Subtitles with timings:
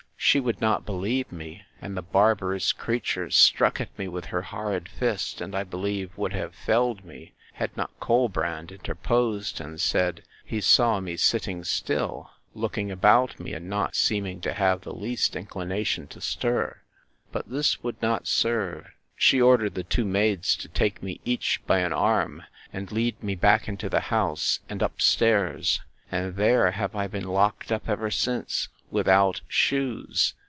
[0.23, 4.87] She would not believe me; and the barbarous creature struck at me with her horrid
[4.87, 10.61] fist, and, I believe, would have felled me, had not Colbrand interposed, and said, He
[10.61, 16.07] saw me sitting still, looking about me, and not seeming to have the least inclination
[16.09, 16.77] to stir.
[17.31, 18.85] But this would not serve:
[19.17, 23.33] She ordered the two maids to take me each by an arm, and lead me
[23.33, 25.81] back into the house, and up stairs;
[26.11, 30.33] and there have I been locked up ever since, without shoes.